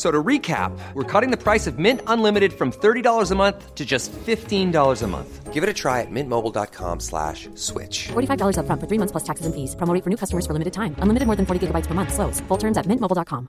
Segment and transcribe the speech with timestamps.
[0.00, 3.74] F- So to recap, we're cutting the price of Mint Unlimited from $30 a month
[3.74, 5.52] to just $15 a month.
[5.52, 8.08] Give it a try at mintmobile.com slash switch.
[8.08, 9.74] $45 upfront for three months plus taxes and fees.
[9.76, 10.94] Promo rate for new customers for limited time.
[11.02, 12.14] Unlimited more than 40 gigabytes per month.
[12.14, 12.40] Slows.
[12.48, 13.46] Full terms at mintmobile.com.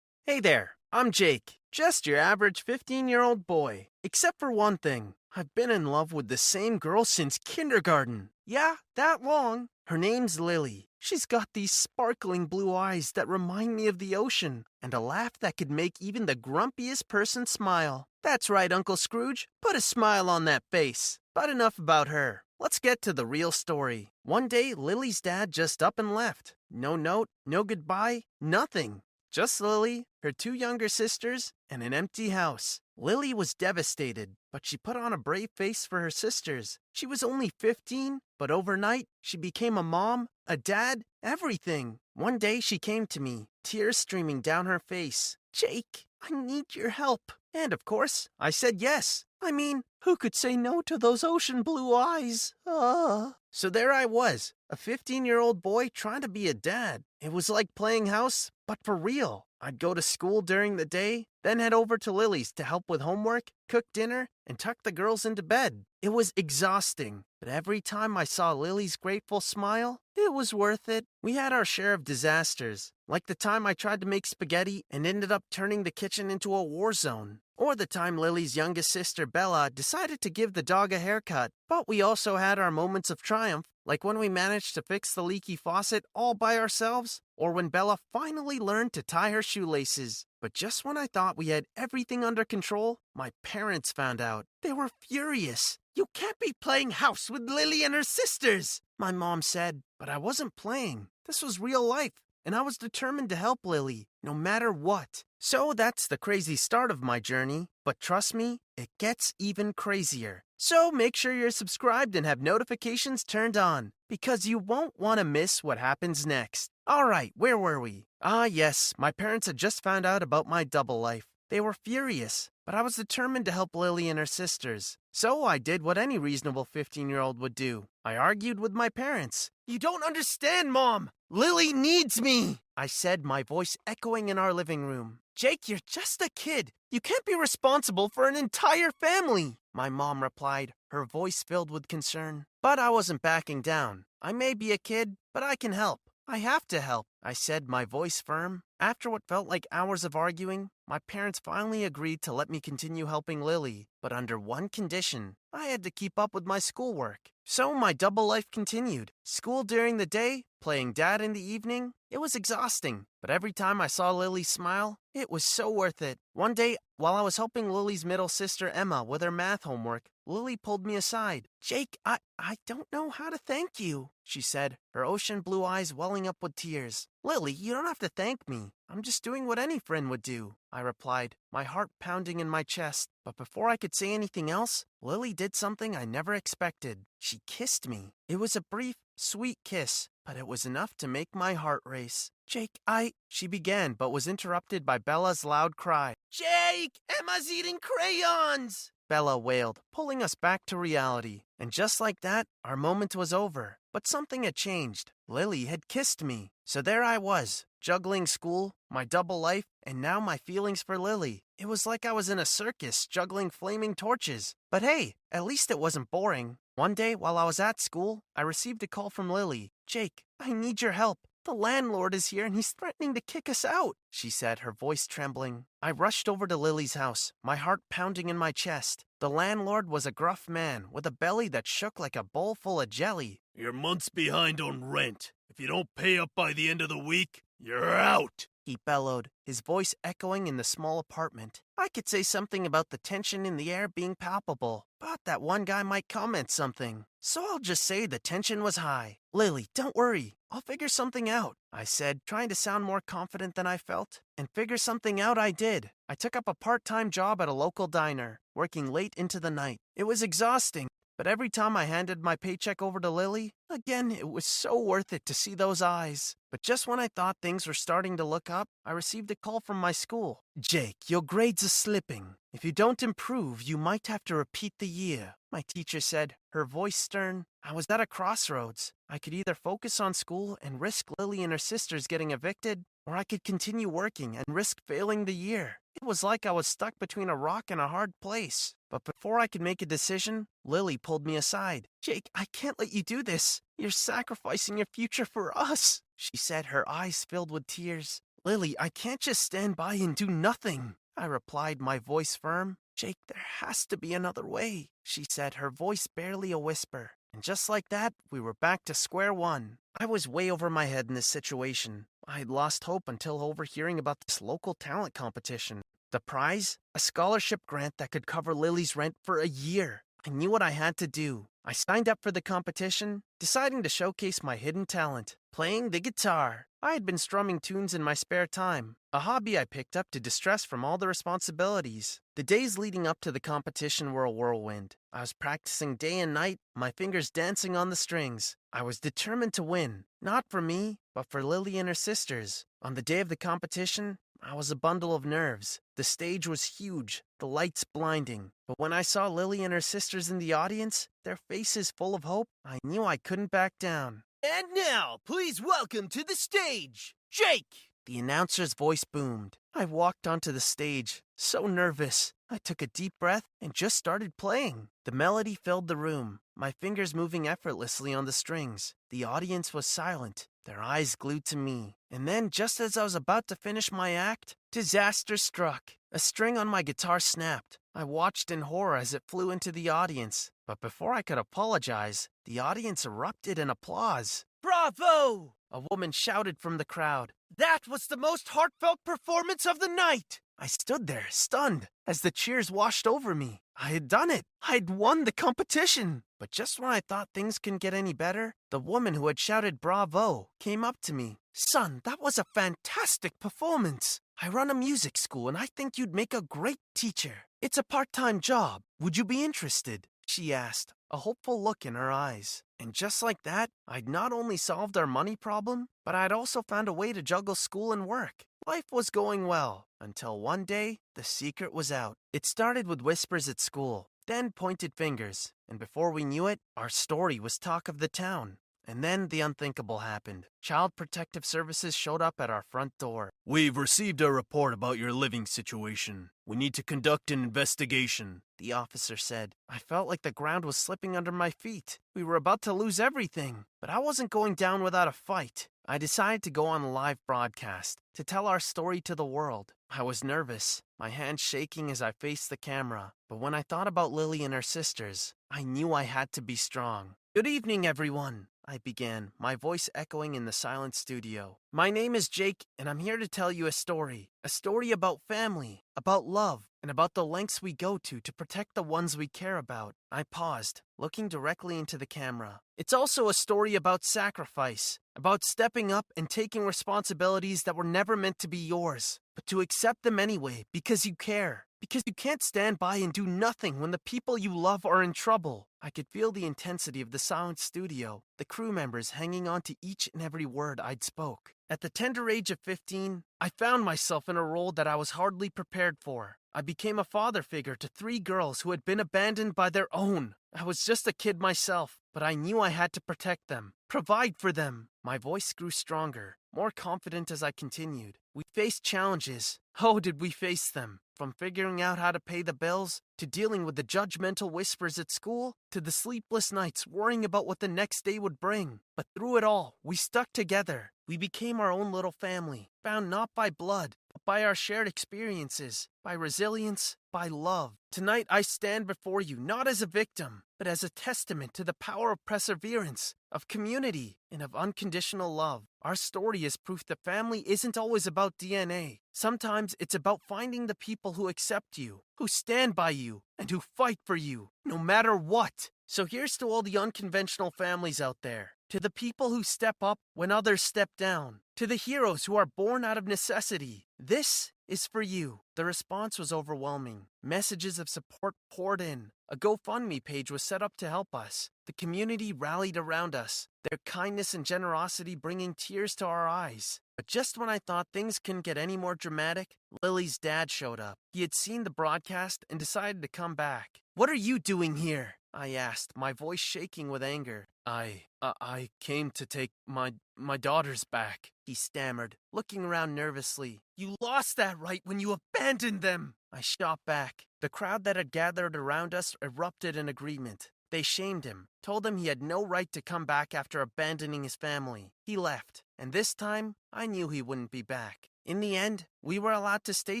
[0.26, 3.88] Hey there, I'm Jake, just your average 15 year old boy.
[4.04, 8.28] Except for one thing I've been in love with the same girl since kindergarten.
[8.46, 9.68] Yeah, that long.
[9.86, 10.85] Her name's Lily.
[10.98, 15.32] She's got these sparkling blue eyes that remind me of the ocean, and a laugh
[15.40, 18.06] that could make even the grumpiest person smile.
[18.22, 19.48] That's right, Uncle Scrooge.
[19.62, 21.18] Put a smile on that face.
[21.34, 22.42] But enough about her.
[22.58, 24.08] Let's get to the real story.
[24.24, 26.54] One day, Lily's dad just up and left.
[26.70, 29.02] No note, no goodbye, nothing.
[29.32, 32.80] Just Lily, her two younger sisters, and an empty house.
[32.96, 36.78] Lily was devastated, but she put on a brave face for her sisters.
[36.92, 41.98] She was only 15, but overnight, she became a mom, a dad, everything.
[42.14, 45.36] One day, she came to me, tears streaming down her face.
[45.52, 47.32] Jake, I need your help.
[47.52, 49.24] And of course, I said yes.
[49.42, 52.54] I mean, who could say no to those ocean blue eyes?
[52.66, 53.36] Ah.
[53.56, 57.04] So there I was, a 15 year old boy trying to be a dad.
[57.22, 59.46] It was like playing house, but for real.
[59.62, 63.00] I'd go to school during the day, then head over to Lily's to help with
[63.00, 65.84] homework, cook dinner, and tuck the girls into bed.
[66.02, 71.04] It was exhausting, but every time I saw Lily's grateful smile, it was worth it.
[71.22, 75.06] We had our share of disasters, like the time I tried to make spaghetti and
[75.06, 77.38] ended up turning the kitchen into a war zone.
[77.56, 81.52] Or the time Lily's youngest sister Bella decided to give the dog a haircut.
[81.68, 85.22] But we also had our moments of triumph, like when we managed to fix the
[85.22, 90.26] leaky faucet all by ourselves, or when Bella finally learned to tie her shoelaces.
[90.42, 94.44] But just when I thought we had everything under control, my parents found out.
[94.62, 95.78] They were furious.
[95.94, 99.80] You can't be playing house with Lily and her sisters, my mom said.
[99.98, 101.08] But I wasn't playing.
[101.26, 105.24] This was real life, and I was determined to help Lily, no matter what.
[105.38, 107.68] So that's the crazy start of my journey.
[107.84, 110.42] But trust me, it gets even crazier.
[110.58, 115.24] So make sure you're subscribed and have notifications turned on, because you won't want to
[115.24, 116.70] miss what happens next.
[116.86, 118.06] All right, where were we?
[118.22, 121.26] Ah, yes, my parents had just found out about my double life.
[121.50, 124.98] They were furious, but I was determined to help Lily and her sisters.
[125.12, 128.88] So I did what any reasonable 15 year old would do I argued with my
[128.88, 129.50] parents.
[129.66, 131.10] You don't understand, Mom!
[131.30, 132.60] Lily needs me!
[132.76, 135.18] I said, my voice echoing in our living room.
[135.34, 136.70] Jake, you're just a kid.
[136.90, 139.58] You can't be responsible for an entire family.
[139.74, 142.46] My mom replied, her voice filled with concern.
[142.62, 144.04] But I wasn't backing down.
[144.22, 146.00] I may be a kid, but I can help.
[146.28, 148.62] I have to help, I said, my voice firm.
[148.80, 153.06] After what felt like hours of arguing, my parents finally agreed to let me continue
[153.06, 157.30] helping Lily, but under one condition I had to keep up with my schoolwork.
[157.44, 161.92] So my double life continued school during the day, playing dad in the evening.
[162.10, 166.18] It was exhausting, but every time I saw Lily smile, it was so worth it.
[166.34, 170.56] One day, while I was helping Lily's middle sister Emma with her math homework, Lily
[170.56, 171.46] pulled me aside.
[171.60, 175.94] Jake, I, I don't know how to thank you, she said, her ocean blue eyes
[175.94, 177.06] welling up with tears.
[177.22, 178.70] Lily, you don't have to thank me.
[178.88, 182.64] I'm just doing what any friend would do, I replied, my heart pounding in my
[182.64, 183.08] chest.
[183.24, 187.04] But before I could say anything else, Lily did something I never expected.
[187.20, 188.10] She kissed me.
[188.28, 192.30] It was a brief, sweet kiss, but it was enough to make my heart race.
[192.46, 193.12] Jake, I.
[193.28, 196.14] She began, but was interrupted by Bella's loud cry.
[196.30, 198.92] Jake, Emma's eating crayons!
[199.08, 201.42] Bella wailed, pulling us back to reality.
[201.58, 203.78] And just like that, our moment was over.
[203.92, 205.12] But something had changed.
[205.28, 206.50] Lily had kissed me.
[206.64, 211.44] So there I was, juggling school, my double life, and now my feelings for Lily.
[211.58, 214.54] It was like I was in a circus juggling flaming torches.
[214.70, 216.58] But hey, at least it wasn't boring.
[216.78, 219.70] One day, while I was at school, I received a call from Lily.
[219.86, 221.20] Jake, I need your help.
[221.46, 225.06] The landlord is here and he's threatening to kick us out, she said, her voice
[225.06, 225.64] trembling.
[225.80, 229.06] I rushed over to Lily's house, my heart pounding in my chest.
[229.20, 232.78] The landlord was a gruff man with a belly that shook like a bowl full
[232.78, 233.40] of jelly.
[233.54, 235.32] You're months behind on rent.
[235.48, 238.48] If you don't pay up by the end of the week, you're out.
[238.66, 241.62] He bellowed, his voice echoing in the small apartment.
[241.78, 245.64] I could say something about the tension in the air being palpable, but that one
[245.64, 247.04] guy might comment something.
[247.20, 249.18] So I'll just say the tension was high.
[249.32, 250.34] Lily, don't worry.
[250.50, 254.20] I'll figure something out, I said, trying to sound more confident than I felt.
[254.36, 255.90] And figure something out I did.
[256.08, 259.50] I took up a part time job at a local diner, working late into the
[259.50, 259.78] night.
[259.94, 264.28] It was exhausting, but every time I handed my paycheck over to Lily, again, it
[264.28, 266.36] was so worth it to see those eyes.
[266.50, 269.60] But just when I thought things were starting to look up, I received a call
[269.60, 270.42] from my school.
[270.58, 272.36] Jake, your grades are slipping.
[272.52, 275.34] If you don't improve, you might have to repeat the year.
[275.50, 277.44] My teacher said, her voice stern.
[277.62, 278.92] I was at a crossroads.
[279.10, 283.16] I could either focus on school and risk Lily and her sisters getting evicted, or
[283.16, 285.80] I could continue working and risk failing the year.
[286.06, 288.76] Was like I was stuck between a rock and a hard place.
[288.90, 291.88] But before I could make a decision, Lily pulled me aside.
[292.00, 293.60] Jake, I can't let you do this.
[293.76, 298.20] You're sacrificing your future for us, she said, her eyes filled with tears.
[298.44, 300.94] Lily, I can't just stand by and do nothing.
[301.16, 302.76] I replied, my voice firm.
[302.94, 307.10] Jake, there has to be another way, she said, her voice barely a whisper.
[307.34, 309.78] And just like that, we were back to square one.
[309.98, 312.06] I was way over my head in this situation.
[312.28, 315.82] I had lost hope until overhearing about this local talent competition.
[316.12, 316.78] The prize?
[316.94, 320.04] A scholarship grant that could cover Lily's rent for a year.
[320.26, 321.46] I knew what I had to do.
[321.64, 326.66] I signed up for the competition, deciding to showcase my hidden talent playing the guitar.
[326.82, 330.20] I had been strumming tunes in my spare time, a hobby I picked up to
[330.20, 332.20] distress from all the responsibilities.
[332.34, 334.96] The days leading up to the competition were a whirlwind.
[335.14, 338.54] I was practicing day and night, my fingers dancing on the strings.
[338.70, 342.66] I was determined to win, not for me, but for Lily and her sisters.
[342.82, 345.80] On the day of the competition, I was a bundle of nerves.
[345.96, 348.52] The stage was huge, the lights blinding.
[348.68, 352.24] But when I saw Lily and her sisters in the audience, their faces full of
[352.24, 354.22] hope, I knew I couldn't back down.
[354.42, 357.90] And now, please welcome to the stage, Jake.
[358.06, 359.56] The announcer's voice boomed.
[359.74, 362.32] I walked onto the stage, so nervous.
[362.48, 364.88] I took a deep breath and just started playing.
[365.04, 368.94] The melody filled the room, my fingers moving effortlessly on the strings.
[369.10, 371.96] The audience was silent, their eyes glued to me.
[372.10, 375.92] And then, just as I was about to finish my act, disaster struck.
[376.12, 377.78] A string on my guitar snapped.
[377.94, 380.50] I watched in horror as it flew into the audience.
[380.66, 384.44] But before I could apologize, the audience erupted in applause.
[384.62, 385.54] Bravo!
[385.70, 387.32] A woman shouted from the crowd.
[387.56, 390.40] That was the most heartfelt performance of the night!
[390.58, 393.60] I stood there, stunned, as the cheers washed over me.
[393.78, 394.44] I had done it.
[394.66, 396.22] I'd won the competition.
[396.40, 399.80] But just when I thought things couldn't get any better, the woman who had shouted
[399.80, 401.36] bravo came up to me.
[401.52, 404.20] Son, that was a fantastic performance.
[404.40, 407.44] I run a music school and I think you'd make a great teacher.
[407.60, 408.82] It's a part time job.
[409.00, 410.06] Would you be interested?
[410.26, 412.62] She asked, a hopeful look in her eyes.
[412.78, 416.88] And just like that, I'd not only solved our money problem, but I'd also found
[416.88, 418.42] a way to juggle school and work.
[418.66, 422.16] Life was going well until one day the secret was out.
[422.32, 426.88] It started with whispers at school, then pointed fingers, and before we knew it, our
[426.88, 428.58] story was talk of the town.
[428.88, 430.46] And then the unthinkable happened.
[430.62, 433.30] Child Protective Services showed up at our front door.
[433.44, 436.30] We've received a report about your living situation.
[436.46, 439.54] We need to conduct an investigation, the officer said.
[439.68, 441.98] I felt like the ground was slipping under my feet.
[442.14, 445.68] We were about to lose everything, but I wasn't going down without a fight.
[445.88, 449.72] I decided to go on a live broadcast to tell our story to the world.
[449.90, 453.12] I was nervous, my hands shaking as I faced the camera.
[453.28, 456.56] But when I thought about Lily and her sisters, I knew I had to be
[456.56, 457.14] strong.
[457.36, 458.46] Good evening, everyone.
[458.68, 461.58] I began, my voice echoing in the silent studio.
[461.70, 464.28] My name is Jake, and I'm here to tell you a story.
[464.42, 468.74] A story about family, about love, and about the lengths we go to to protect
[468.74, 469.94] the ones we care about.
[470.10, 472.58] I paused, looking directly into the camera.
[472.76, 478.16] It's also a story about sacrifice, about stepping up and taking responsibilities that were never
[478.16, 481.66] meant to be yours, but to accept them anyway because you care.
[481.80, 485.12] Because you can't stand by and do nothing when the people you love are in
[485.12, 485.68] trouble.
[485.86, 489.76] I could feel the intensity of the silent studio, the crew members hanging on to
[489.80, 491.52] each and every word I'd spoke.
[491.70, 495.10] At the tender age of 15, I found myself in a role that I was
[495.10, 496.38] hardly prepared for.
[496.52, 500.34] I became a father figure to three girls who had been abandoned by their own.
[500.52, 504.36] I was just a kid myself, but I knew I had to protect them, provide
[504.36, 504.88] for them.
[505.04, 508.18] My voice grew stronger, more confident as I continued.
[508.36, 509.60] We faced challenges.
[509.80, 511.00] Oh, did we face them?
[511.14, 515.10] From figuring out how to pay the bills, to dealing with the judgmental whispers at
[515.10, 518.80] school, to the sleepless nights worrying about what the next day would bring.
[518.94, 520.92] But through it all, we stuck together.
[521.08, 525.88] We became our own little family, bound not by blood, but by our shared experiences,
[526.04, 527.72] by resilience, by love.
[527.90, 531.72] Tonight, I stand before you not as a victim, but as a testament to the
[531.72, 535.62] power of perseverance, of community, and of unconditional love.
[535.80, 538.98] Our story is proof that family isn't always about DNA.
[539.14, 543.62] Sometimes it's about finding the people who accept you, who stand by you, and who
[543.78, 545.70] fight for you, no matter what.
[545.86, 550.00] So here's to all the unconventional families out there, to the people who step up
[550.12, 553.86] when others step down, to the heroes who are born out of necessity.
[553.98, 555.40] This is for you.
[555.56, 557.06] The response was overwhelming.
[557.22, 559.10] Messages of support poured in.
[559.28, 561.50] A GoFundMe page was set up to help us.
[561.66, 566.80] The community rallied around us, their kindness and generosity bringing tears to our eyes.
[566.96, 570.98] But just when I thought things couldn't get any more dramatic, Lily's dad showed up.
[571.12, 573.80] He had seen the broadcast and decided to come back.
[573.94, 575.16] What are you doing here?
[575.34, 577.48] I asked, my voice shaking with anger.
[577.66, 583.62] I, uh, I came to take my, my daughters back, he stammered, looking around nervously.
[583.76, 586.14] You lost that right when you abandoned them.
[586.32, 587.24] I shot back.
[587.40, 590.50] The crowd that had gathered around us erupted in agreement.
[590.72, 594.34] They shamed him, told him he had no right to come back after abandoning his
[594.34, 594.90] family.
[595.04, 598.10] He left, and this time I knew he wouldn't be back.
[598.26, 600.00] In the end, we were allowed to stay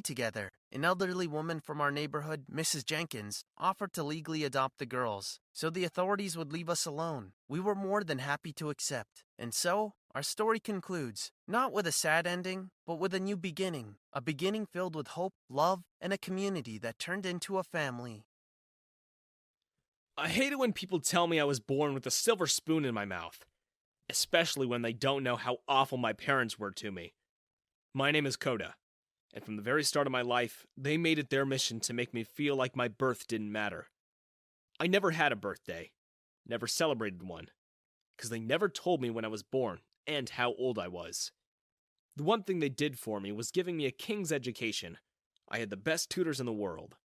[0.00, 0.50] together.
[0.72, 2.84] An elderly woman from our neighborhood, Mrs.
[2.84, 7.34] Jenkins, offered to legally adopt the girls, so the authorities would leave us alone.
[7.48, 9.22] We were more than happy to accept.
[9.38, 13.94] And so, our story concludes, not with a sad ending, but with a new beginning.
[14.12, 18.24] A beginning filled with hope, love, and a community that turned into a family.
[20.18, 22.92] I hate it when people tell me I was born with a silver spoon in
[22.92, 23.46] my mouth,
[24.10, 27.12] especially when they don't know how awful my parents were to me.
[27.96, 28.74] My name is Coda,
[29.32, 32.12] and from the very start of my life, they made it their mission to make
[32.12, 33.86] me feel like my birth didn't matter.
[34.78, 35.92] I never had a birthday,
[36.46, 37.48] never celebrated one,
[38.14, 41.32] because they never told me when I was born and how old I was.
[42.16, 44.98] The one thing they did for me was giving me a king's education.
[45.48, 46.96] I had the best tutors in the world,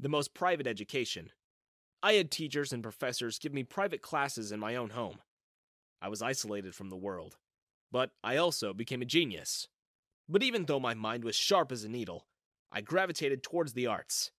[0.00, 1.30] the most private education.
[2.02, 5.18] I had teachers and professors give me private classes in my own home.
[6.02, 7.36] I was isolated from the world,
[7.92, 9.68] but I also became a genius.
[10.30, 12.24] But even though my mind was sharp as a needle,
[12.70, 14.30] I gravitated towards the arts.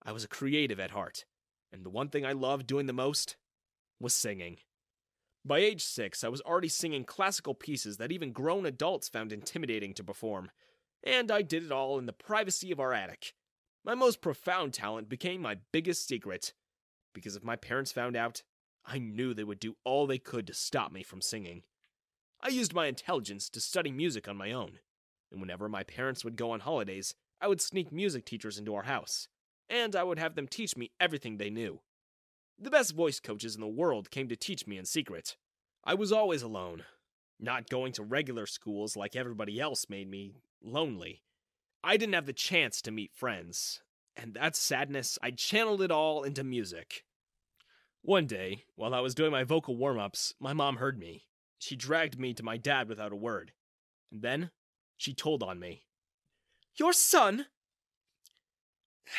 [0.00, 1.24] I was a creative at heart,
[1.72, 3.36] and the one thing I loved doing the most
[3.98, 4.58] was singing.
[5.44, 9.94] By age six, I was already singing classical pieces that even grown adults found intimidating
[9.94, 10.52] to perform,
[11.02, 13.34] and I did it all in the privacy of our attic.
[13.84, 16.52] My most profound talent became my biggest secret
[17.12, 18.44] because if my parents found out,
[18.86, 21.64] I knew they would do all they could to stop me from singing.
[22.40, 24.78] I used my intelligence to study music on my own,
[25.32, 28.84] and whenever my parents would go on holidays, I would sneak music teachers into our
[28.84, 29.26] house,
[29.68, 31.80] and I would have them teach me everything they knew.
[32.58, 35.36] The best voice coaches in the world came to teach me in secret.
[35.82, 36.84] I was always alone.
[37.40, 41.22] Not going to regular schools like everybody else made me lonely.
[41.82, 43.82] I didn't have the chance to meet friends,
[44.14, 47.04] and that sadness, I channeled it all into music.
[48.02, 51.24] One day, while I was doing my vocal warm ups, my mom heard me.
[51.58, 53.52] She dragged me to my dad without a word.
[54.12, 54.50] And then,
[54.96, 55.84] she told on me.
[56.76, 57.46] Your son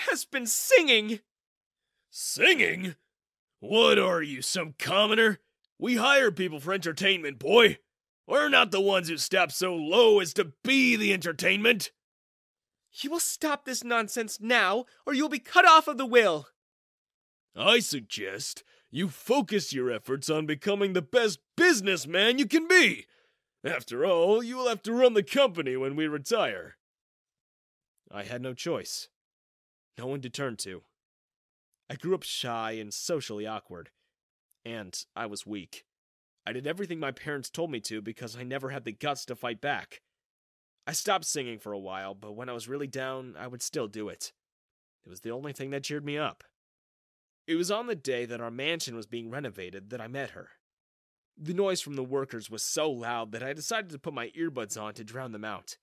[0.08, 1.20] has been singing!
[2.10, 2.96] Singing?
[3.60, 5.40] What are you, some commoner?
[5.80, 7.80] We hire people for entertainment, boy.
[8.28, 11.92] We're not the ones who step so low as to be the entertainment.
[12.92, 16.48] You will stop this nonsense now, or you will be cut off of the will.
[17.56, 23.08] I suggest you focus your efforts on becoming the best businessman you can be.
[23.64, 26.76] After all, you will have to run the company when we retire.
[28.12, 29.08] I had no choice.
[29.98, 30.84] No one to turn to.
[31.90, 33.92] I grew up shy and socially awkward.
[34.66, 35.86] And I was weak.
[36.46, 39.36] I did everything my parents told me to because I never had the guts to
[39.36, 40.02] fight back.
[40.86, 43.88] I stopped singing for a while, but when I was really down, I would still
[43.88, 44.34] do it.
[45.06, 46.44] It was the only thing that cheered me up.
[47.48, 50.50] It was on the day that our mansion was being renovated that I met her.
[51.38, 54.80] The noise from the workers was so loud that I decided to put my earbuds
[54.80, 55.78] on to drown them out.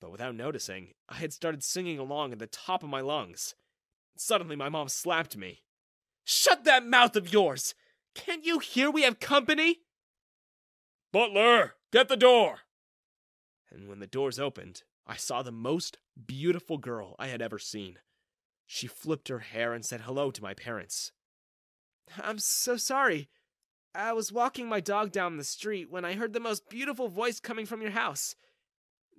[0.00, 3.54] But without noticing, I had started singing along at the top of my lungs.
[4.16, 5.62] Suddenly, my mom slapped me.
[6.24, 7.74] Shut that mouth of yours!
[8.14, 9.80] Can't you hear we have company?
[11.12, 12.60] Butler, get the door!
[13.72, 17.98] and when the doors opened, I saw the most beautiful girl I had ever seen.
[18.66, 21.12] She flipped her hair and said hello to my parents.
[22.22, 23.28] I'm so sorry.
[23.94, 27.40] I was walking my dog down the street when I heard the most beautiful voice
[27.40, 28.34] coming from your house.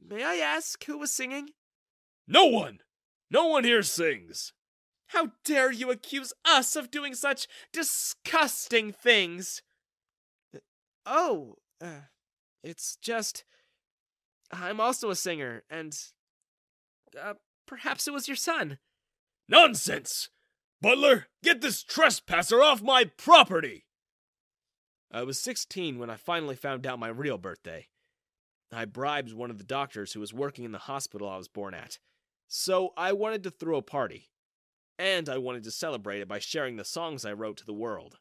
[0.03, 1.49] May I ask who was singing?
[2.27, 2.79] No one!
[3.29, 4.53] No one here sings!
[5.07, 9.61] How dare you accuse us of doing such disgusting things?
[11.05, 12.07] Oh, uh,
[12.63, 13.43] it's just.
[14.51, 15.95] I'm also a singer, and.
[17.19, 17.35] Uh,
[17.67, 18.79] perhaps it was your son.
[19.47, 20.29] Nonsense!
[20.81, 23.85] Butler, get this trespasser off my property!
[25.15, 27.87] I was 16 when I finally found out my real birthday.
[28.71, 31.75] I bribed one of the doctors who was working in the hospital I was born
[31.75, 31.99] at.
[32.47, 34.31] So I wanted to throw a party.
[34.97, 38.17] And I wanted to celebrate it by sharing the songs I wrote to the world.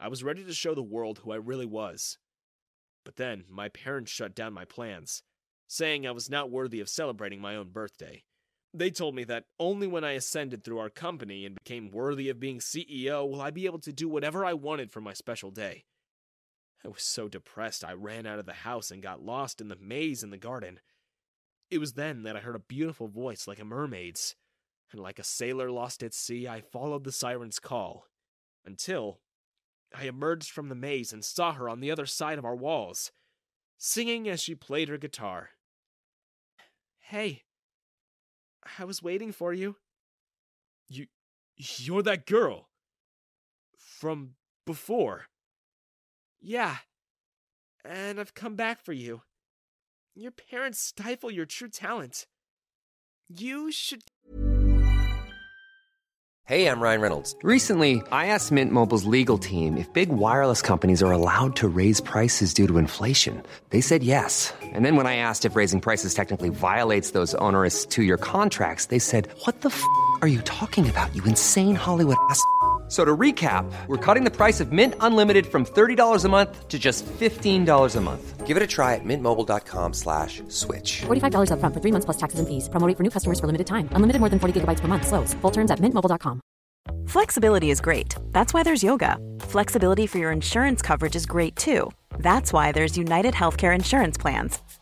[0.00, 2.18] I was ready to show the world who I really was.
[3.04, 5.22] But then my parents shut down my plans,
[5.68, 8.24] saying I was not worthy of celebrating my own birthday.
[8.74, 12.40] They told me that only when I ascended through our company and became worthy of
[12.40, 15.84] being CEO will I be able to do whatever I wanted for my special day.
[16.84, 19.76] I was so depressed I ran out of the house and got lost in the
[19.76, 20.80] maze in the garden.
[21.70, 24.36] It was then that I heard a beautiful voice like a mermaid's,
[24.92, 28.06] and like a sailor lost at sea, I followed the siren's call
[28.64, 29.20] until
[29.94, 33.10] I emerged from the maze and saw her on the other side of our walls,
[33.78, 35.50] singing as she played her guitar.
[36.98, 37.44] Hey,
[38.78, 39.76] I was waiting for you.
[40.88, 41.06] You.
[41.56, 42.68] You're that girl.
[43.76, 44.34] From
[44.66, 45.26] before.
[46.40, 46.76] Yeah.
[47.84, 49.22] And I've come back for you.
[50.14, 52.26] Your parents stifle your true talent.
[53.28, 54.02] You should.
[56.46, 57.34] Hey, I'm Ryan Reynolds.
[57.42, 62.00] Recently, I asked Mint Mobile's legal team if big wireless companies are allowed to raise
[62.00, 63.42] prices due to inflation.
[63.70, 64.54] They said yes.
[64.62, 68.86] And then when I asked if raising prices technically violates those onerous two year contracts,
[68.86, 69.82] they said, What the f
[70.22, 72.40] are you talking about, you insane Hollywood ass?
[72.88, 76.78] So to recap, we're cutting the price of Mint Unlimited from $30 a month to
[76.78, 78.46] just $15 a month.
[78.46, 81.02] Give it a try at mintmobile.com slash switch.
[81.06, 82.68] $45 upfront for three months plus taxes and fees.
[82.68, 83.88] Promo rate for new customers for limited time.
[83.90, 85.04] Unlimited more than 40 gigabytes per month.
[85.08, 85.34] Slows.
[85.42, 86.40] Full terms at mintmobile.com.
[87.06, 88.14] Flexibility is great.
[88.30, 89.18] That's why there's yoga.
[89.40, 91.90] Flexibility for your insurance coverage is great too.
[92.18, 94.60] That's why there's United Healthcare Insurance Plans.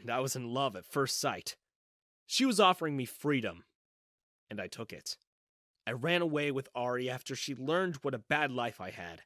[0.00, 1.56] and I was in love at first sight.
[2.26, 3.64] She was offering me freedom,
[4.50, 5.16] and I took it.
[5.86, 9.22] I ran away with Ari after she learned what a bad life I had.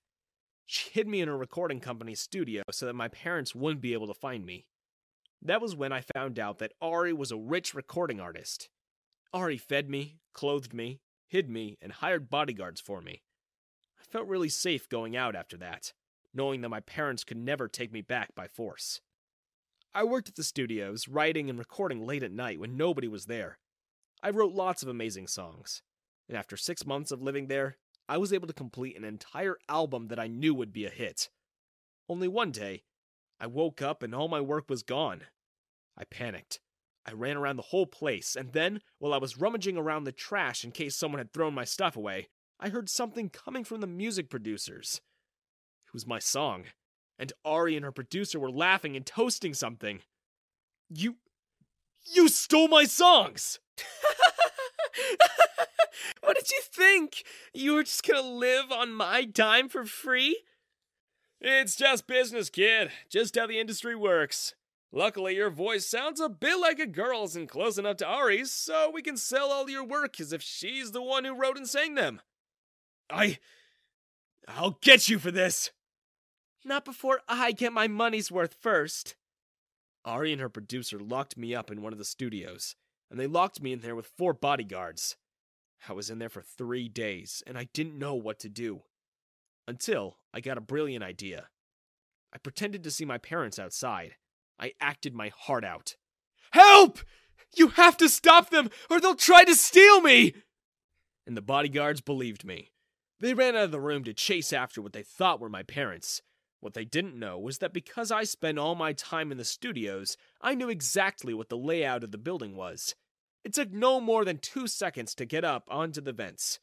[0.66, 4.08] She hid me in a recording company's studio so that my parents wouldn't be able
[4.08, 4.66] to find me.
[5.40, 8.68] That was when I found out that Ari was a rich recording artist.
[9.32, 13.22] Ari fed me, clothed me, hid me, and hired bodyguards for me.
[14.00, 15.92] I felt really safe going out after that,
[16.34, 19.00] knowing that my parents could never take me back by force.
[19.94, 23.58] I worked at the studios, writing and recording late at night when nobody was there.
[24.22, 25.82] I wrote lots of amazing songs
[26.28, 27.76] and after six months of living there,
[28.08, 31.30] I was able to complete an entire album that I knew would be a hit.
[32.08, 32.84] Only one day,
[33.40, 35.22] I woke up and all my work was gone.
[35.96, 36.60] I panicked.
[37.06, 40.62] I ran around the whole place, and then, while I was rummaging around the trash
[40.62, 42.28] in case someone had thrown my stuff away,
[42.60, 45.00] I heard something coming from the music producers.
[45.86, 46.64] It was my song,
[47.18, 50.00] and Ari and her producer were laughing and toasting something.
[50.88, 51.16] You.
[52.14, 53.58] You stole my songs!
[56.22, 57.24] what did you think?
[57.52, 60.42] You were just gonna live on my dime for free?
[61.40, 62.90] It's just business, kid.
[63.10, 64.54] Just how the industry works.
[64.90, 68.90] Luckily, your voice sounds a bit like a girl's and close enough to Ari's, so
[68.92, 71.94] we can sell all your work as if she's the one who wrote and sang
[71.94, 72.22] them.
[73.10, 73.38] I.
[74.46, 75.70] I'll get you for this!
[76.68, 79.16] Not before I get my money's worth first.
[80.04, 82.76] Ari and her producer locked me up in one of the studios,
[83.10, 85.16] and they locked me in there with four bodyguards.
[85.88, 88.82] I was in there for three days, and I didn't know what to do.
[89.66, 91.48] Until I got a brilliant idea.
[92.34, 94.16] I pretended to see my parents outside.
[94.60, 95.96] I acted my heart out.
[96.50, 96.98] Help!
[97.56, 100.34] You have to stop them, or they'll try to steal me!
[101.26, 102.72] And the bodyguards believed me.
[103.20, 106.20] They ran out of the room to chase after what they thought were my parents.
[106.60, 110.16] What they didn't know was that because I spent all my time in the studios,
[110.40, 112.94] I knew exactly what the layout of the building was.
[113.44, 116.58] It took no more than two seconds to get up onto the vents.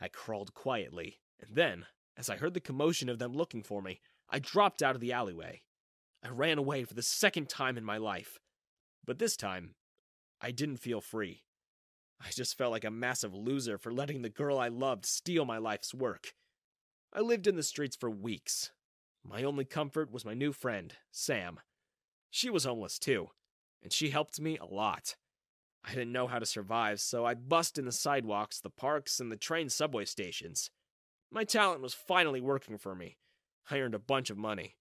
[0.00, 1.86] I crawled quietly, and then,
[2.16, 5.12] as I heard the commotion of them looking for me, I dropped out of the
[5.12, 5.62] alleyway.
[6.22, 8.38] I ran away for the second time in my life.
[9.04, 9.74] But this time,
[10.40, 11.42] I didn't feel free.
[12.20, 15.58] I just felt like a massive loser for letting the girl I loved steal my
[15.58, 16.34] life's work.
[17.12, 18.70] I lived in the streets for weeks.
[19.24, 21.60] My only comfort was my new friend, Sam.
[22.30, 23.28] She was homeless too,
[23.82, 25.16] and she helped me a lot.
[25.84, 29.32] I didn't know how to survive, so I bussed in the sidewalks, the parks, and
[29.32, 30.70] the train subway stations.
[31.30, 33.16] My talent was finally working for me.
[33.70, 34.76] I earned a bunch of money.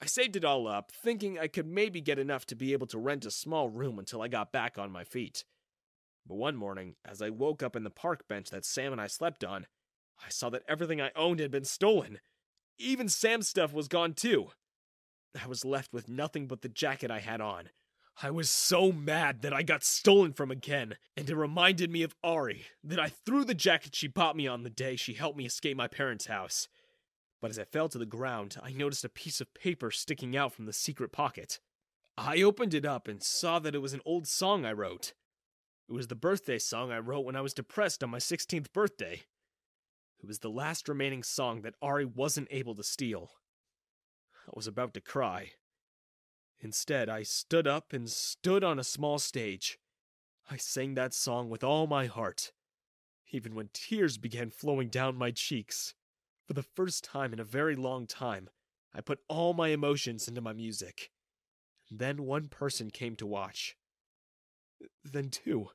[0.00, 2.98] I saved it all up, thinking I could maybe get enough to be able to
[2.98, 5.44] rent a small room until I got back on my feet.
[6.26, 9.06] But one morning, as I woke up in the park bench that Sam and I
[9.06, 9.66] slept on,
[10.24, 12.18] I saw that everything I owned had been stolen.
[12.78, 14.48] Even Sam's stuff was gone too.
[15.42, 17.70] I was left with nothing but the jacket I had on.
[18.22, 22.16] I was so mad that I got stolen from again, and it reminded me of
[22.24, 25.44] Ari, that I threw the jacket she bought me on the day she helped me
[25.44, 26.68] escape my parents' house.
[27.42, 30.54] But as I fell to the ground, I noticed a piece of paper sticking out
[30.54, 31.60] from the secret pocket.
[32.16, 35.12] I opened it up and saw that it was an old song I wrote.
[35.86, 39.24] It was the birthday song I wrote when I was depressed on my 16th birthday.
[40.20, 43.30] It was the last remaining song that Ari wasn't able to steal.
[44.46, 45.52] I was about to cry.
[46.60, 49.78] Instead, I stood up and stood on a small stage.
[50.50, 52.52] I sang that song with all my heart,
[53.30, 55.94] even when tears began flowing down my cheeks.
[56.46, 58.48] For the first time in a very long time,
[58.94, 61.10] I put all my emotions into my music.
[61.90, 63.76] then one person came to watch.
[65.04, 65.70] Then two.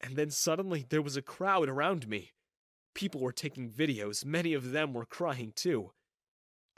[0.00, 2.32] And then suddenly there was a crowd around me.
[2.96, 5.92] People were taking videos, many of them were crying too.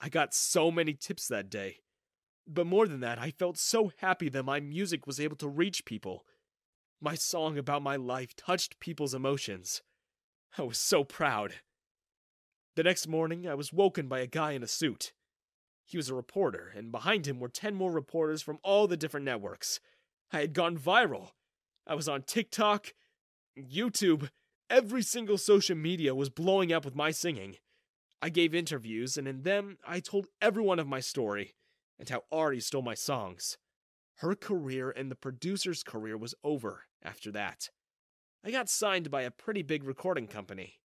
[0.00, 1.76] I got so many tips that day.
[2.44, 5.84] But more than that, I felt so happy that my music was able to reach
[5.84, 6.24] people.
[7.00, 9.80] My song about my life touched people's emotions.
[10.58, 11.54] I was so proud.
[12.74, 15.12] The next morning, I was woken by a guy in a suit.
[15.84, 19.24] He was a reporter, and behind him were 10 more reporters from all the different
[19.24, 19.78] networks.
[20.32, 21.30] I had gone viral.
[21.86, 22.92] I was on TikTok,
[23.56, 24.30] YouTube,
[24.70, 27.56] every single social media was blowing up with my singing.
[28.20, 31.54] I gave interviews, and in them, I told everyone of my story
[31.98, 33.58] and how Ari stole my songs.
[34.16, 37.70] Her career and the producer's career was over after that.
[38.44, 40.80] I got signed by a pretty big recording company.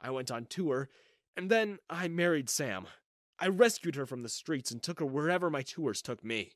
[0.00, 0.88] I went on tour,
[1.36, 2.86] and then I married Sam.
[3.38, 6.52] I rescued her from the streets and took her wherever my tours took me.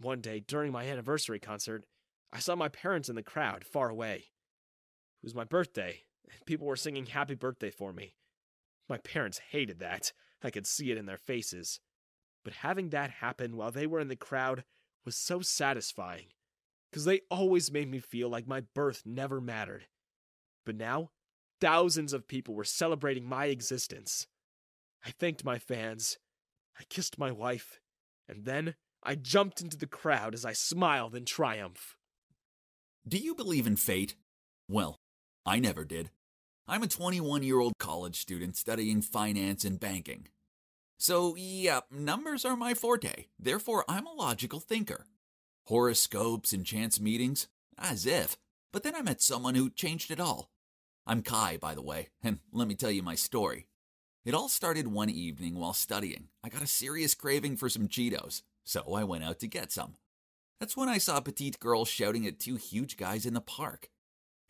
[0.00, 1.84] One day, during my anniversary concert,
[2.32, 4.26] I saw my parents in the crowd, far away.
[5.24, 6.02] It was my birthday,
[6.44, 8.14] people were singing happy birthday for me.
[8.90, 10.12] My parents hated that.
[10.42, 11.80] I could see it in their faces.
[12.44, 14.64] But having that happen while they were in the crowd
[15.06, 16.26] was so satisfying,
[16.90, 19.86] because they always made me feel like my birth never mattered.
[20.66, 21.08] But now,
[21.58, 24.26] thousands of people were celebrating my existence.
[25.06, 26.18] I thanked my fans,
[26.78, 27.80] I kissed my wife,
[28.28, 31.96] and then I jumped into the crowd as I smiled in triumph.
[33.08, 34.16] Do you believe in fate?
[34.68, 34.98] Well,
[35.46, 36.10] I never did.
[36.66, 40.28] I'm a 21 year old college student studying finance and banking.
[40.96, 45.06] So, yeah, numbers are my forte, therefore, I'm a logical thinker.
[45.66, 47.48] Horoscopes and chance meetings?
[47.76, 48.38] As if.
[48.72, 50.50] But then I met someone who changed it all.
[51.06, 53.66] I'm Kai, by the way, and let me tell you my story.
[54.24, 56.28] It all started one evening while studying.
[56.42, 59.96] I got a serious craving for some Cheetos, so I went out to get some.
[60.58, 63.90] That's when I saw a petite girl shouting at two huge guys in the park.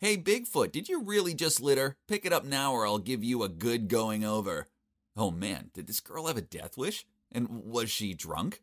[0.01, 1.95] Hey, Bigfoot, did you really just litter?
[2.05, 4.67] Pick it up now or I'll give you a good going over.
[5.15, 7.05] Oh man, did this girl have a death wish?
[7.31, 8.61] And was she drunk?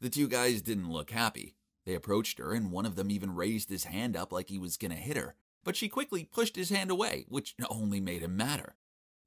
[0.00, 1.56] The two guys didn't look happy.
[1.84, 4.78] They approached her, and one of them even raised his hand up like he was
[4.78, 5.34] gonna hit her.
[5.62, 8.76] But she quickly pushed his hand away, which only made him madder.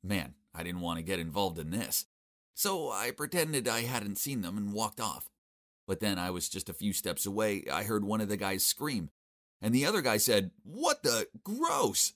[0.04, 2.08] Man, I didn't want to get involved in this.
[2.56, 5.30] So I pretended I hadn't seen them and walked off.
[5.86, 7.66] But then I was just a few steps away.
[7.72, 9.12] I heard one of the guys scream,
[9.66, 11.28] and the other guy said, What the?
[11.44, 12.14] Gross!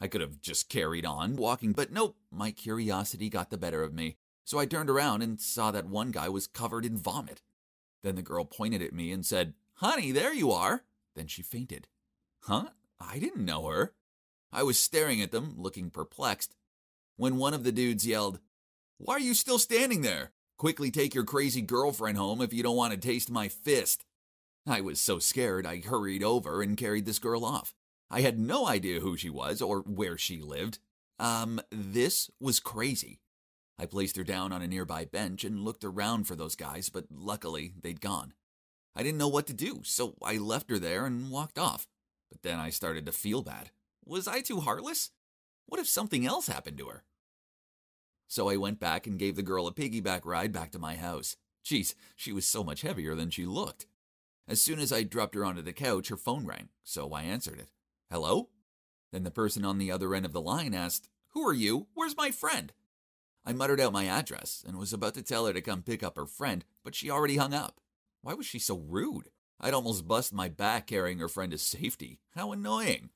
[0.00, 3.94] I could have just carried on walking, but nope, my curiosity got the better of
[3.94, 4.16] me.
[4.44, 7.42] So I turned around and saw that one guy was covered in vomit.
[8.02, 10.82] Then the girl pointed at me and said, Honey, there you are.
[11.14, 11.86] Then she fainted.
[12.40, 12.70] Huh?
[13.00, 13.94] I didn't know her.
[14.52, 16.56] I was staring at them, looking perplexed,
[17.16, 18.40] when one of the dudes yelled,
[18.98, 20.32] Why are you still standing there?
[20.56, 24.04] Quickly take your crazy girlfriend home if you don't want to taste my fist.
[24.66, 27.74] I was so scared I hurried over and carried this girl off.
[28.10, 30.78] I had no idea who she was or where she lived.
[31.18, 33.20] Um, this was crazy.
[33.78, 37.06] I placed her down on a nearby bench and looked around for those guys, but
[37.10, 38.34] luckily they'd gone.
[38.94, 41.86] I didn't know what to do, so I left her there and walked off.
[42.30, 43.70] But then I started to feel bad.
[44.04, 45.10] Was I too heartless?
[45.66, 47.04] What if something else happened to her?
[48.30, 51.36] so I went back and gave the girl a piggyback ride back to my house.
[51.64, 53.86] Jeez, she was so much heavier than she looked.
[54.50, 57.60] As soon as I dropped her onto the couch, her phone rang, so I answered
[57.60, 57.68] it.
[58.10, 58.48] Hello?
[59.12, 61.86] Then the person on the other end of the line asked, Who are you?
[61.94, 62.72] Where's my friend?
[63.46, 66.16] I muttered out my address and was about to tell her to come pick up
[66.16, 67.80] her friend, but she already hung up.
[68.22, 69.30] Why was she so rude?
[69.60, 72.18] I'd almost bust my back carrying her friend to safety.
[72.34, 73.10] How annoying.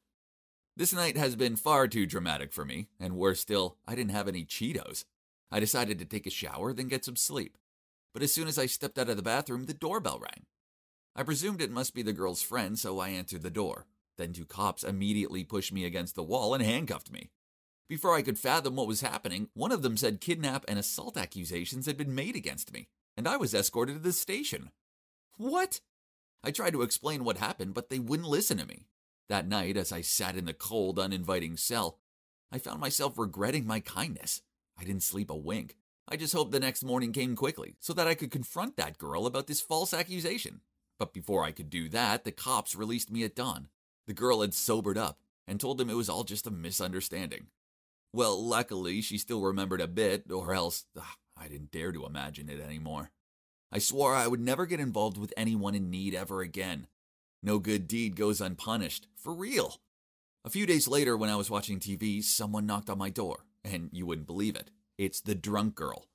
[0.77, 4.29] This night has been far too dramatic for me, and worse still, I didn't have
[4.29, 5.05] any Cheetos.
[5.51, 7.59] I decided to take a shower, then get some sleep.
[8.13, 10.47] But as soon as I stepped out of the bathroom, the doorbell rang.
[11.17, 13.87] I presumed it must be the girl's friend, so I entered the door.
[14.17, 17.31] Then two cops immediately pushed me against the wall and handcuffed me.
[17.89, 21.87] Before I could fathom what was happening, one of them said kidnap and assault accusations
[21.87, 24.71] had been made against me, and I was escorted to the station.
[25.37, 25.81] What?
[26.43, 28.87] I tried to explain what happened, but they wouldn't listen to me.
[29.29, 31.99] That night, as I sat in the cold, uninviting cell,
[32.51, 34.43] I found myself regretting my kindness.
[34.79, 35.77] I didn't sleep a wink.
[36.09, 39.27] I just hoped the next morning came quickly so that I could confront that girl
[39.27, 40.61] about this false accusation.
[40.99, 43.69] But before I could do that, the cops released me at dawn.
[44.07, 47.49] The girl had sobered up and told them it was all just a misunderstanding.
[48.13, 51.05] Well, luckily, she still remembered a bit, or else ugh,
[51.37, 53.11] I didn't dare to imagine it anymore.
[53.73, 56.87] I swore I would never get involved with anyone in need ever again.
[57.43, 59.81] No good deed goes unpunished, for real.
[60.45, 63.91] A few days later, when I was watching TV, someone knocked on my door, and
[63.93, 64.71] you wouldn't believe it.
[64.97, 66.07] It's the drunk girl.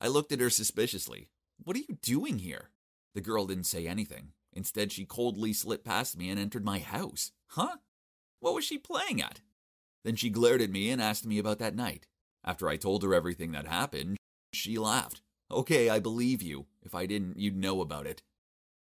[0.00, 1.28] I looked at her suspiciously.
[1.62, 2.70] What are you doing here?
[3.16, 4.32] The girl didn't say anything.
[4.52, 7.32] Instead, she coldly slipped past me and entered my house.
[7.46, 7.76] Huh?
[8.40, 9.40] What was she playing at?
[10.04, 12.06] Then she glared at me and asked me about that night.
[12.44, 14.18] After I told her everything that happened,
[14.52, 15.22] she laughed.
[15.50, 16.66] Okay, I believe you.
[16.82, 18.22] If I didn't, you'd know about it.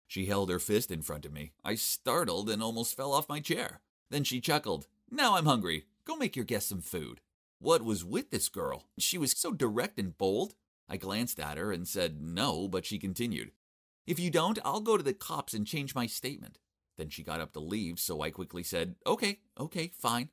[0.07, 1.51] She held her fist in front of me.
[1.63, 3.81] I startled and almost fell off my chair.
[4.09, 4.87] Then she chuckled.
[5.11, 5.85] Now I'm hungry.
[6.05, 7.21] Go make your guest some food.
[7.59, 8.87] What was with this girl?
[8.97, 10.55] She was so direct and bold.
[10.89, 13.51] I glanced at her and said no, but she continued.
[14.05, 16.59] If you don't, I'll go to the cops and change my statement.
[16.97, 20.29] Then she got up to leave, so I quickly said, Okay, okay, fine.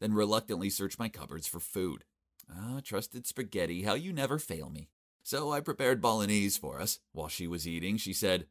[0.00, 2.04] Then reluctantly searched my cupboards for food.
[2.50, 4.88] Ah, trusted spaghetti, how you never fail me.
[5.22, 7.00] So I prepared bolognese for us.
[7.12, 8.46] While she was eating, she said,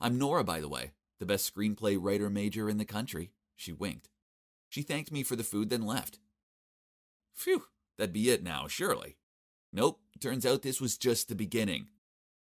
[0.00, 3.32] I'm Nora, by the way, the best screenplay writer major in the country.
[3.56, 4.08] She winked.
[4.68, 6.18] She thanked me for the food, then left.
[7.34, 7.64] Phew,
[7.98, 9.16] that'd be it now, surely.
[9.72, 11.88] Nope, turns out this was just the beginning.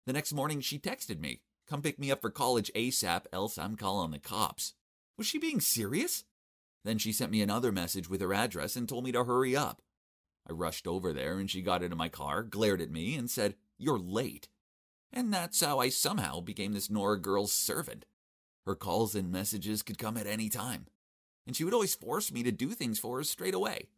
[0.06, 3.76] The next morning, she texted me, Come pick me up for college ASAP, else I'm
[3.76, 4.74] calling the cops.
[5.18, 6.24] Was she being serious?
[6.84, 9.82] Then she sent me another message with her address and told me to hurry up.
[10.48, 13.54] I rushed over there and she got into my car, glared at me, and said,
[13.76, 14.48] You're late.
[15.12, 18.06] And that's how I somehow became this Nora girl's servant.
[18.64, 20.86] Her calls and messages could come at any time,
[21.46, 23.88] and she would always force me to do things for her straight away.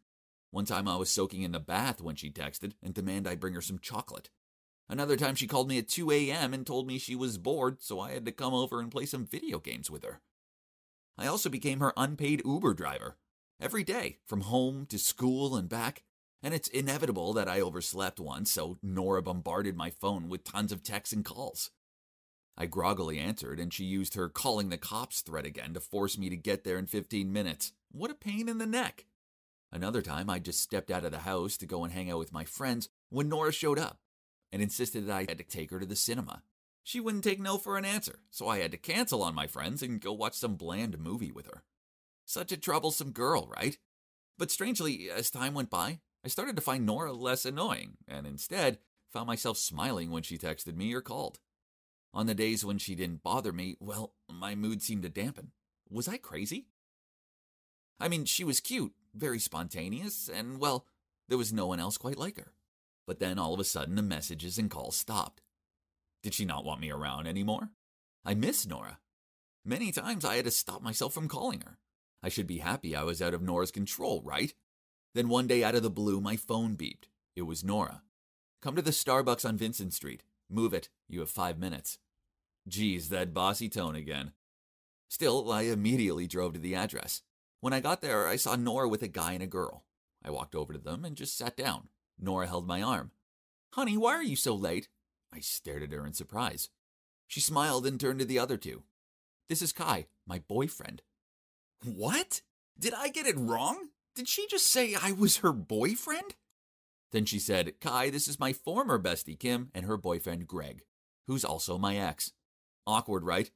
[0.49, 3.53] One time I was soaking in the bath when she texted and demanded I bring
[3.53, 4.29] her some chocolate.
[4.91, 6.53] Another time she called me at 2 a.m.
[6.53, 9.25] and told me she was bored, so I had to come over and play some
[9.25, 10.19] video games with her.
[11.17, 13.15] I also became her unpaid Uber driver.
[13.57, 16.03] Every day, from home to school and back,
[16.43, 20.83] and it's inevitable that I overslept once, so Nora bombarded my phone with tons of
[20.83, 21.71] texts and calls.
[22.57, 26.29] I groggily answered, and she used her calling the cops threat again to force me
[26.29, 27.71] to get there in 15 minutes.
[27.93, 29.05] What a pain in the neck!
[29.71, 32.33] Another time, I just stepped out of the house to go and hang out with
[32.33, 33.99] my friends when Nora showed up
[34.51, 36.43] and insisted that I had to take her to the cinema.
[36.83, 39.83] She wouldn't take no for an answer, so I had to cancel on my friends
[39.83, 41.63] and go watch some bland movie with her.
[42.25, 43.77] Such a troublesome girl, right?
[44.37, 48.79] But strangely, as time went by, I started to find Nora less annoying, and instead
[49.11, 51.39] found myself smiling when she texted me or called.
[52.13, 55.51] On the days when she didn't bother me, well, my mood seemed to dampen.
[55.89, 56.67] Was I crazy?
[57.99, 60.85] I mean, she was cute, very spontaneous, and well,
[61.29, 62.53] there was no one else quite like her.
[63.11, 65.41] But then all of a sudden the messages and calls stopped.
[66.23, 67.71] Did she not want me around anymore?
[68.23, 68.99] I miss Nora.
[69.65, 71.77] Many times I had to stop myself from calling her.
[72.23, 74.53] I should be happy I was out of Nora's control, right?
[75.13, 77.09] Then one day out of the blue, my phone beeped.
[77.35, 78.01] It was Nora.
[78.61, 80.23] Come to the Starbucks on Vincent Street.
[80.49, 80.87] Move it.
[81.09, 81.97] You have five minutes.
[82.65, 84.31] Geez, that bossy tone again.
[85.09, 87.23] Still, I immediately drove to the address.
[87.59, 89.83] When I got there, I saw Nora with a guy and a girl.
[90.23, 91.89] I walked over to them and just sat down.
[92.19, 93.11] Nora held my arm.
[93.73, 94.89] Honey, why are you so late?
[95.33, 96.69] I stared at her in surprise.
[97.27, 98.83] She smiled and turned to the other two.
[99.47, 101.01] This is Kai, my boyfriend.
[101.83, 102.41] What?
[102.77, 103.89] Did I get it wrong?
[104.15, 106.35] Did she just say I was her boyfriend?
[107.11, 110.83] Then she said, Kai, this is my former bestie Kim and her boyfriend Greg,
[111.27, 112.33] who's also my ex.
[112.87, 113.49] Awkward, right?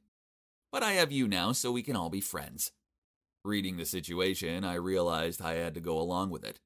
[0.72, 2.72] But I have you now, so we can all be friends.
[3.44, 6.60] Reading the situation, I realized I had to go along with it.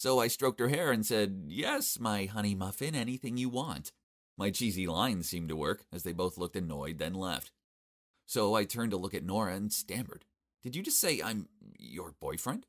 [0.00, 3.92] So I stroked her hair and said, Yes, my honey muffin, anything you want.
[4.38, 7.52] My cheesy lines seemed to work, as they both looked annoyed, then left.
[8.24, 10.24] So I turned to look at Nora and stammered,
[10.62, 12.64] Did you just say I'm your boyfriend?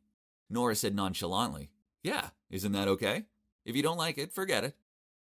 [0.50, 1.70] Nora said nonchalantly,
[2.04, 3.24] Yeah, isn't that okay?
[3.64, 4.76] If you don't like it, forget it.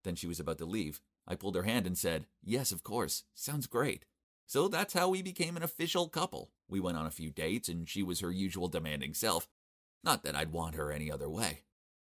[0.02, 1.02] Then she was about to leave.
[1.28, 3.24] I pulled her hand and said, Yes, of course.
[3.34, 4.06] Sounds great.
[4.46, 6.50] So that's how we became an official couple.
[6.66, 9.50] We went on a few dates, and she was her usual demanding self.
[10.02, 11.64] Not that I'd want her any other way.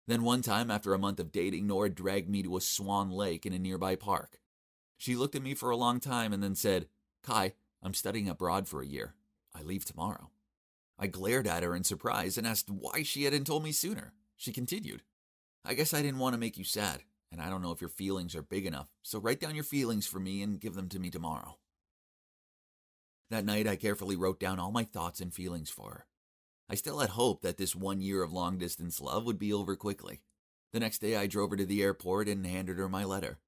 [0.06, 3.46] Then one time, after a month of dating, Nora dragged me to a swan lake
[3.46, 4.38] in a nearby park.
[4.98, 6.88] She looked at me for a long time and then said,
[7.22, 9.14] Kai, I'm studying abroad for a year.
[9.54, 10.30] I leave tomorrow.
[10.98, 14.12] I glared at her in surprise and asked why she hadn't told me sooner.
[14.36, 15.02] She continued,
[15.64, 17.90] I guess I didn't want to make you sad, and I don't know if your
[17.90, 20.98] feelings are big enough, so write down your feelings for me and give them to
[20.98, 21.58] me tomorrow.
[23.30, 26.06] That night, I carefully wrote down all my thoughts and feelings for her.
[26.68, 29.76] I still had hope that this one year of long distance love would be over
[29.76, 30.20] quickly.
[30.72, 33.38] The next day, I drove her to the airport and handed her my letter.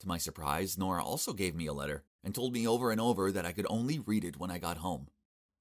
[0.00, 3.32] To my surprise, Nora also gave me a letter and told me over and over
[3.32, 5.08] that I could only read it when I got home.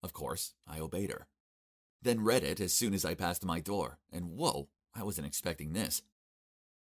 [0.04, 1.28] Of course, I obeyed her.
[2.02, 5.74] Then read it as soon as I passed my door, and whoa, I wasn't expecting
[5.74, 6.02] this.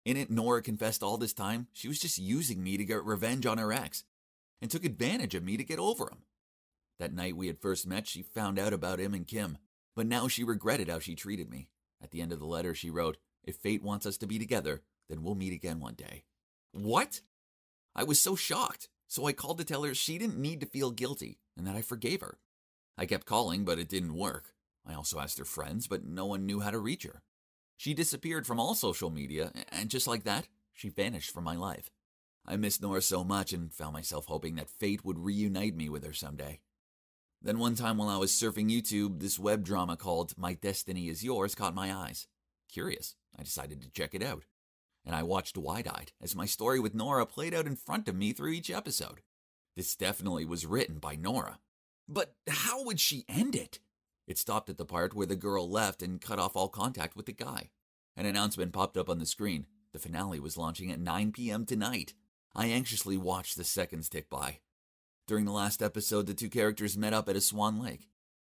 [0.04, 3.44] In it, Nora confessed all this time she was just using me to get revenge
[3.44, 4.04] on her ex
[4.60, 6.22] and took advantage of me to get over him.
[7.00, 9.56] That night we had first met, she found out about him and Kim,
[9.96, 11.70] but now she regretted how she treated me.
[12.02, 14.82] At the end of the letter, she wrote, If fate wants us to be together,
[15.08, 16.24] then we'll meet again one day.
[16.72, 17.22] What?
[17.96, 20.90] I was so shocked, so I called to tell her she didn't need to feel
[20.90, 22.36] guilty and that I forgave her.
[22.98, 24.52] I kept calling, but it didn't work.
[24.86, 27.22] I also asked her friends, but no one knew how to reach her.
[27.78, 31.90] She disappeared from all social media, and just like that, she vanished from my life.
[32.44, 36.04] I missed Nora so much and found myself hoping that fate would reunite me with
[36.04, 36.60] her someday.
[37.42, 41.24] Then one time while I was surfing YouTube, this web drama called My Destiny Is
[41.24, 42.26] Yours caught my eyes.
[42.70, 44.44] Curious, I decided to check it out.
[45.06, 48.14] And I watched wide eyed as my story with Nora played out in front of
[48.14, 49.22] me through each episode.
[49.74, 51.60] This definitely was written by Nora.
[52.06, 53.78] But how would she end it?
[54.26, 57.24] It stopped at the part where the girl left and cut off all contact with
[57.24, 57.70] the guy.
[58.16, 59.66] An announcement popped up on the screen.
[59.94, 61.64] The finale was launching at 9 p.m.
[61.64, 62.12] tonight.
[62.54, 64.58] I anxiously watched the seconds tick by.
[65.30, 68.08] During the last episode, the two characters met up at a Swan Lake.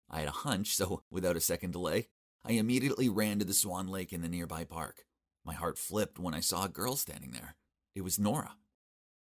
[0.09, 2.07] I had a hunch, so without a second delay,
[2.45, 5.03] I immediately ran to the Swan Lake in the nearby park.
[5.43, 7.57] My heart flipped when I saw a girl standing there.
[7.93, 8.55] It was Nora.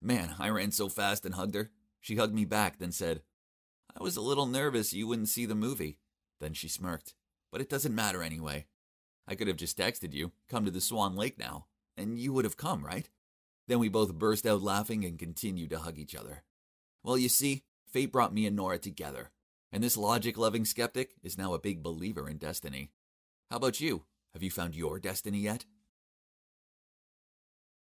[0.01, 1.71] Man, I ran so fast and hugged her.
[2.01, 3.21] She hugged me back, then said,
[3.97, 5.99] I was a little nervous you wouldn't see the movie.
[6.41, 7.13] Then she smirked.
[7.49, 8.65] But it doesn't matter anyway.
[9.25, 12.43] I could have just texted you, come to the Swan Lake now, and you would
[12.43, 13.09] have come, right?
[13.69, 16.43] Then we both burst out laughing and continued to hug each other.
[17.07, 19.31] Well, you see, fate brought me and Nora together,
[19.71, 22.91] and this logic loving skeptic is now a big believer in destiny.
[23.49, 24.03] How about you?
[24.33, 25.63] Have you found your destiny yet?